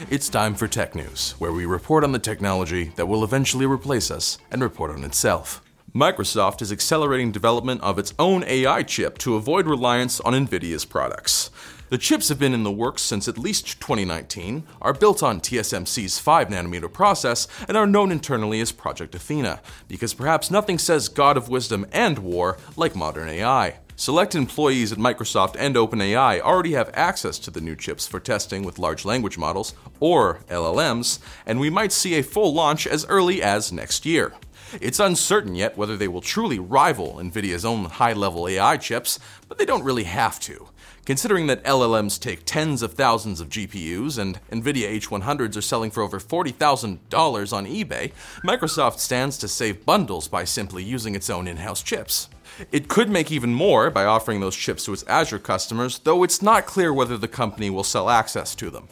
[0.00, 4.12] It's time for Tech News, where we report on the technology that will eventually replace
[4.12, 5.60] us and report on itself.
[5.92, 11.50] Microsoft is accelerating development of its own AI chip to avoid reliance on NVIDIA's products.
[11.88, 16.22] The chips have been in the works since at least 2019, are built on TSMC's
[16.22, 21.48] 5nm process, and are known internally as Project Athena, because perhaps nothing says God of
[21.48, 23.80] wisdom and war like modern AI.
[24.00, 28.62] Select employees at Microsoft and OpenAI already have access to the new chips for testing
[28.62, 33.42] with large language models, or LLMs, and we might see a full launch as early
[33.42, 34.32] as next year.
[34.80, 39.58] It's uncertain yet whether they will truly rival NVIDIA's own high level AI chips, but
[39.58, 40.68] they don't really have to.
[41.04, 46.04] Considering that LLMs take tens of thousands of GPUs and NVIDIA H100s are selling for
[46.04, 48.12] over $40,000 on eBay,
[48.44, 52.28] Microsoft stands to save bundles by simply using its own in house chips.
[52.72, 56.42] It could make even more by offering those chips to its Azure customers, though it's
[56.42, 58.88] not clear whether the company will sell access to them.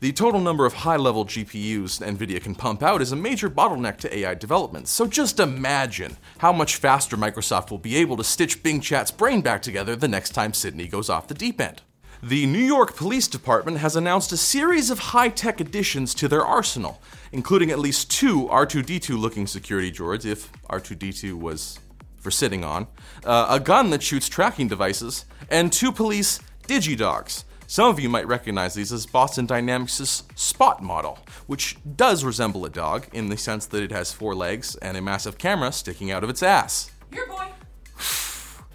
[0.00, 3.98] The total number of high level GPUs NVIDIA can pump out is a major bottleneck
[3.98, 8.62] to AI development, so just imagine how much faster Microsoft will be able to stitch
[8.62, 11.82] Bing Chat's brain back together the next time Sydney goes off the deep end.
[12.22, 16.44] The New York Police Department has announced a series of high tech additions to their
[16.44, 21.78] arsenal, including at least two R2D2 looking security droids, if R2D2 was
[22.20, 22.86] for sitting on,
[23.24, 27.44] uh, a gun that shoots tracking devices, and two police digidogs.
[27.66, 32.70] Some of you might recognize these as Boston Dynamics' Spot model, which does resemble a
[32.70, 36.24] dog in the sense that it has four legs and a massive camera sticking out
[36.24, 36.90] of its ass.
[37.12, 37.46] Here, boy.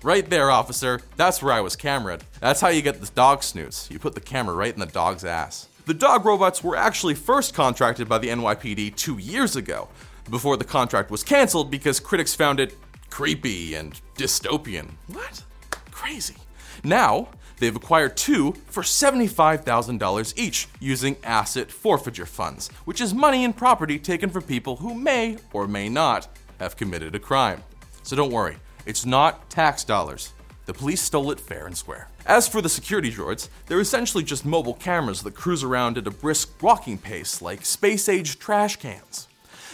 [0.00, 1.00] Right there, officer.
[1.16, 2.20] That's where I was cameraed.
[2.38, 3.90] That's how you get the dog snoots.
[3.90, 5.66] You put the camera right in the dog's ass.
[5.86, 9.88] The dog robots were actually first contracted by the NYPD two years ago,
[10.30, 12.76] before the contract was canceled because critics found it
[13.10, 14.90] creepy and dystopian.
[15.08, 15.42] What?
[15.90, 16.36] Crazy.
[16.84, 17.28] Now,
[17.58, 23.98] they've acquired two for $75,000 each using asset forfeiture funds, which is money and property
[23.98, 26.28] taken from people who may or may not
[26.60, 27.62] have committed a crime.
[28.02, 30.32] So don't worry, it's not tax dollars.
[30.66, 32.08] The police stole it fair and square.
[32.26, 36.10] As for the security droids, they're essentially just mobile cameras that cruise around at a
[36.10, 39.28] brisk walking pace like space age trash cans.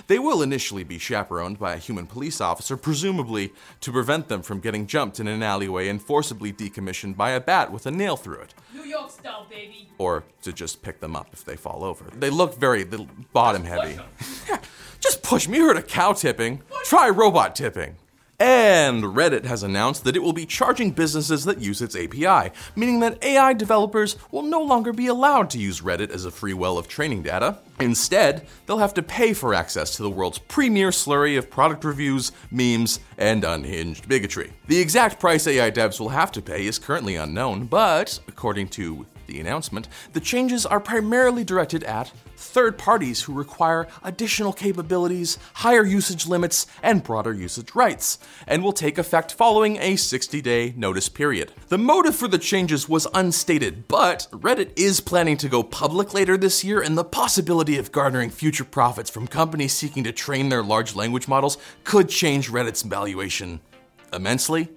[0.06, 4.60] They will initially be chaperoned by a human police officer, presumably to prevent them from
[4.60, 8.40] getting jumped in an alleyway and forcibly decommissioned by a bat with a nail through
[8.40, 8.54] it.
[8.72, 9.88] New York style, baby.
[9.98, 12.04] Or to just pick them up if they fall over.
[12.16, 12.84] They look very
[13.32, 13.98] bottom heavy.
[15.00, 15.58] just push me.
[15.58, 16.62] You heard of cow tipping.
[16.84, 17.96] Try robot tipping.
[18.40, 23.00] And Reddit has announced that it will be charging businesses that use its API, meaning
[23.00, 26.76] that AI developers will no longer be allowed to use Reddit as a free well
[26.76, 27.58] of training data.
[27.78, 32.32] Instead, they'll have to pay for access to the world's premier slurry of product reviews,
[32.50, 34.52] memes, and unhinged bigotry.
[34.66, 39.06] The exact price AI devs will have to pay is currently unknown, but according to
[39.26, 45.84] the announcement, the changes are primarily directed at third parties who require additional capabilities, higher
[45.84, 51.08] usage limits, and broader usage rights, and will take effect following a 60 day notice
[51.08, 51.52] period.
[51.68, 56.36] The motive for the changes was unstated, but Reddit is planning to go public later
[56.36, 60.62] this year, and the possibility of garnering future profits from companies seeking to train their
[60.62, 63.60] large language models could change Reddit's valuation
[64.12, 64.68] immensely.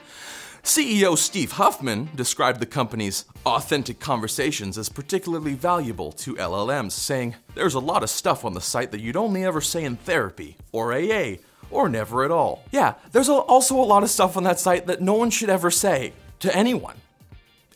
[0.68, 7.74] CEO Steve Huffman described the company's authentic conversations as particularly valuable to LLMs, saying, There's
[7.74, 10.94] a lot of stuff on the site that you'd only ever say in therapy, or
[10.94, 11.36] AA,
[11.72, 12.66] or never at all.
[12.70, 15.72] Yeah, there's also a lot of stuff on that site that no one should ever
[15.72, 16.12] say
[16.42, 16.98] to anyone.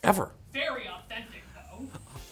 [0.02, 0.30] Ever.
[0.52, 1.86] Very authentic, though.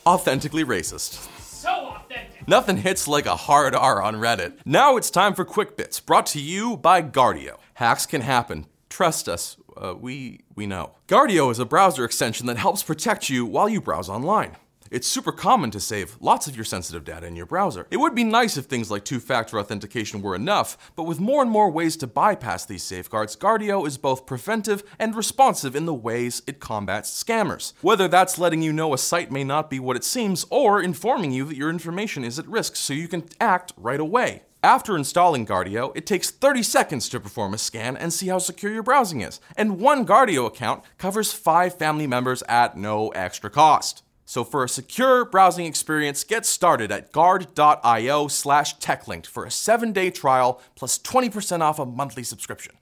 [0.04, 1.27] Authentically racist.
[1.41, 2.47] So authentic.
[2.47, 4.59] Nothing hits like a hard R on Reddit.
[4.66, 7.56] Now it's time for Quick Bits, brought to you by Guardio.
[7.75, 8.66] Hacks can happen.
[8.91, 10.92] Trust us, uh, we we know.
[11.08, 14.56] Guardio is a browser extension that helps protect you while you browse online.
[14.91, 17.86] It's super common to save lots of your sensitive data in your browser.
[17.92, 21.42] It would be nice if things like two factor authentication were enough, but with more
[21.42, 25.94] and more ways to bypass these safeguards, Guardio is both preventive and responsive in the
[25.94, 27.72] ways it combats scammers.
[27.82, 31.30] Whether that's letting you know a site may not be what it seems, or informing
[31.30, 34.42] you that your information is at risk so you can act right away.
[34.62, 38.71] After installing Guardio, it takes 30 seconds to perform a scan and see how secure
[38.71, 39.41] your browsing is.
[39.57, 44.03] And one Guardio account covers five family members at no extra cost.
[44.27, 50.10] So for a secure browsing experience, get started at guard.io slash techlinked for a seven-day
[50.10, 52.74] trial plus 20% off a monthly subscription.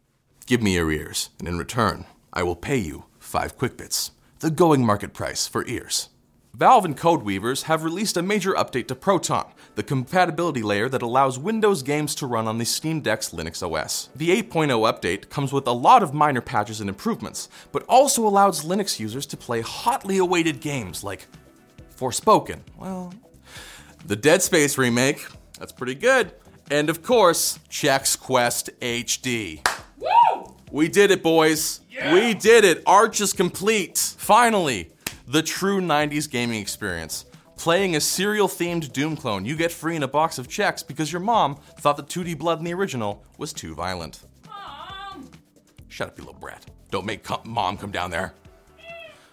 [0.46, 4.10] Give me your ears, and in return, I will pay you five QuickBits,
[4.40, 6.08] the going market price for ears.
[6.54, 11.38] Valve and Codeweavers have released a major update to Proton, the compatibility layer that allows
[11.38, 14.08] Windows games to run on the Steam Deck's Linux OS.
[14.16, 18.64] The 8.0 update comes with a lot of minor patches and improvements, but also allows
[18.64, 21.28] Linux users to play hotly awaited games like
[21.96, 22.60] Forspoken.
[22.76, 23.12] Well,
[24.06, 25.26] the Dead Space remake.
[25.58, 26.32] That's pretty good.
[26.70, 29.66] And of course, Chex Quest HD.
[29.98, 30.56] Woo!
[30.70, 31.80] We did it, boys.
[31.90, 32.12] Yeah.
[32.12, 32.82] We did it.
[32.86, 33.98] Arch is complete.
[33.98, 34.90] Finally,
[35.28, 37.26] the true 90s gaming experience.
[37.56, 41.12] Playing a cereal themed Doom clone you get free in a box of Chex because
[41.12, 44.20] your mom thought the 2D blood in the original was too violent.
[44.46, 45.28] Mom!
[45.88, 46.64] Shut up, you little brat.
[46.90, 48.32] Don't make com- mom come down there.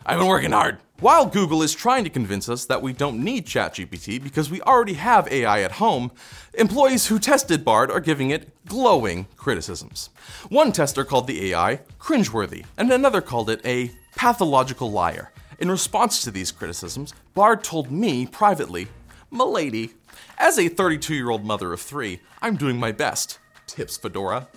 [0.06, 0.80] I've been working hard.
[1.00, 4.94] While Google is trying to convince us that we don't need ChatGPT because we already
[4.94, 6.12] have AI at home,
[6.56, 10.10] employees who tested Bard are giving it glowing criticisms.
[10.50, 15.32] One tester called the AI cringeworthy, and another called it a pathological liar.
[15.58, 18.88] In response to these criticisms, Bard told me privately,
[19.32, 19.94] Milady,
[20.38, 23.40] as a 32 year old mother of three, I'm doing my best.
[23.68, 24.48] Tips Fedora.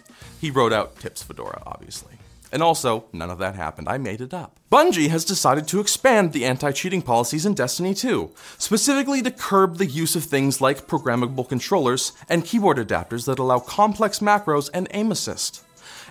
[0.41, 2.15] He wrote out Tips Fedora, obviously.
[2.51, 3.89] And also, none of that happened.
[3.89, 4.59] I made it up.
[4.73, 9.77] Bungie has decided to expand the anti cheating policies in Destiny 2, specifically to curb
[9.77, 14.89] the use of things like programmable controllers and keyboard adapters that allow complex macros and
[14.93, 15.63] aim assist.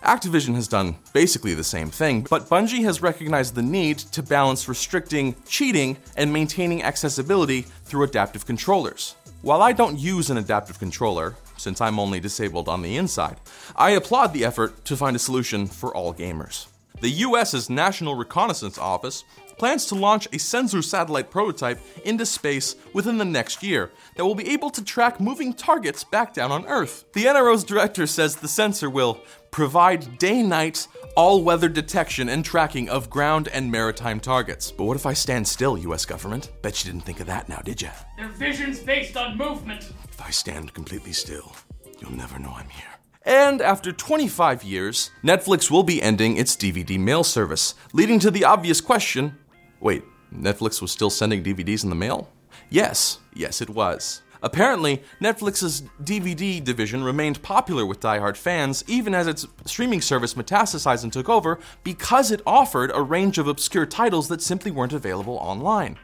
[0.04, 4.68] Activision has done basically the same thing, but Bungie has recognized the need to balance
[4.68, 9.16] restricting cheating and maintaining accessibility through adaptive controllers.
[9.42, 13.38] While I don't use an adaptive controller, since I'm only disabled on the inside,
[13.76, 16.68] I applaud the effort to find a solution for all gamers.
[17.00, 19.24] The US's National Reconnaissance Office
[19.58, 24.36] plans to launch a sensor satellite prototype into space within the next year that will
[24.36, 27.06] be able to track moving targets back down on Earth.
[27.14, 29.20] The NRO's director says the sensor will
[29.52, 34.72] provide day night, all weather detection and tracking of ground and maritime targets.
[34.72, 36.52] But what if I stand still, US government?
[36.62, 37.90] Bet you didn't think of that now, did you?
[38.18, 39.92] Their vision's based on movement.
[40.12, 41.56] If I stand completely still,
[42.00, 42.86] you'll never know I'm here.
[43.28, 48.46] And after 25 years, Netflix will be ending its DVD mail service, leading to the
[48.46, 49.38] obvious question
[49.82, 50.04] wait,
[50.34, 52.30] Netflix was still sending DVDs in the mail?
[52.70, 54.22] Yes, yes, it was.
[54.42, 61.04] Apparently, Netflix's DVD division remained popular with diehard fans even as its streaming service metastasized
[61.04, 65.36] and took over because it offered a range of obscure titles that simply weren't available
[65.36, 65.98] online.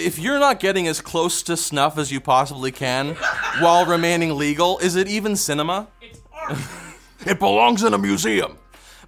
[0.00, 3.16] If you're not getting as close to snuff as you possibly can
[3.58, 5.88] while remaining legal, is it even cinema?
[6.00, 6.58] It's art.
[7.26, 8.56] It belongs in a museum.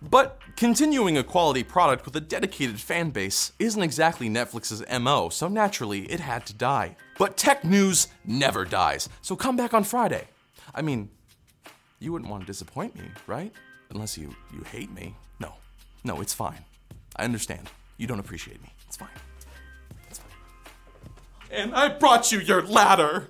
[0.02, 5.48] But continuing a quality product with a dedicated fan base isn't exactly Netflix's MO, so
[5.48, 6.94] naturally it had to die.
[7.16, 10.28] But tech news never dies, so come back on Friday.
[10.74, 11.08] I mean,
[12.00, 13.50] you wouldn't want to disappoint me, right?
[13.88, 15.14] Unless you, you hate me.
[15.40, 15.54] No,
[16.04, 16.66] no, it's fine.
[17.16, 17.70] I understand.
[17.96, 18.74] You don't appreciate me.
[18.86, 19.08] It's fine.
[21.52, 23.28] And I brought you your ladder.